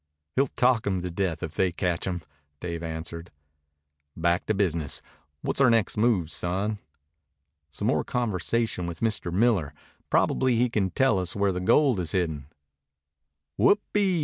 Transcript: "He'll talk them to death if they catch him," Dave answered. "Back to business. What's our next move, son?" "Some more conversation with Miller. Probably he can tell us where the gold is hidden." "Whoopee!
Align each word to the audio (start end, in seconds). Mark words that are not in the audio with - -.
"He'll 0.35 0.47
talk 0.47 0.81
them 0.85 1.01
to 1.01 1.11
death 1.11 1.43
if 1.43 1.53
they 1.53 1.71
catch 1.71 2.07
him," 2.07 2.23
Dave 2.59 2.81
answered. 2.81 3.29
"Back 4.17 4.47
to 4.47 4.55
business. 4.55 4.99
What's 5.43 5.61
our 5.61 5.69
next 5.69 5.95
move, 5.95 6.31
son?" 6.31 6.79
"Some 7.69 7.89
more 7.89 8.03
conversation 8.03 8.87
with 8.87 9.03
Miller. 9.31 9.75
Probably 10.09 10.55
he 10.55 10.71
can 10.71 10.89
tell 10.89 11.19
us 11.19 11.35
where 11.35 11.51
the 11.51 11.59
gold 11.59 11.99
is 11.99 12.13
hidden." 12.13 12.47
"Whoopee! 13.57 14.19